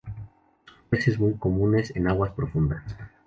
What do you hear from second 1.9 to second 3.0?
en aguas profundas.